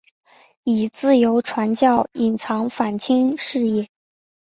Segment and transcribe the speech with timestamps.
[0.63, 3.87] 以自由传教隐藏反清事业。